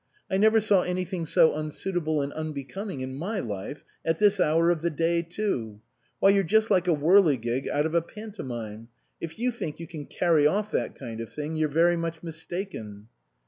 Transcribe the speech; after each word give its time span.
I 0.31 0.37
never 0.37 0.59
saw 0.59 0.81
anything 0.81 1.27
so 1.27 1.53
unsuitable 1.53 2.23
and 2.23 2.33
unbecoming 2.33 3.01
in 3.01 3.13
my 3.13 3.39
life 3.39 3.83
at 4.03 4.17
this 4.17 4.39
hour 4.39 4.71
of 4.71 4.81
the 4.81 4.89
day 4.89 5.21
too. 5.21 5.79
Why, 6.19 6.29
you're 6.29 6.41
just 6.43 6.71
like 6.71 6.87
a 6.87 6.95
whirligig 6.95 7.67
out 7.69 7.85
of 7.85 7.93
a 7.93 8.01
pantomime. 8.01 8.87
If 9.21 9.37
you 9.37 9.51
think 9.51 9.79
you 9.79 9.85
can 9.85 10.07
carry 10.07 10.47
off 10.47 10.71
that 10.71 10.95
kind 10.95 11.21
of 11.21 11.31
thing 11.31 11.55
you're 11.55 11.69
very 11.69 11.97
much 11.97 12.23
mistaken." 12.23 13.09